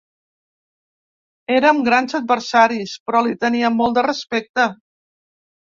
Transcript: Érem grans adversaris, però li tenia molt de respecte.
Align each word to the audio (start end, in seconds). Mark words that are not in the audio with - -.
Érem 1.57 1.83
grans 1.89 2.17
adversaris, 2.21 2.95
però 3.05 3.23
li 3.29 3.39
tenia 3.47 3.73
molt 3.79 4.01
de 4.01 4.07
respecte. 4.11 4.69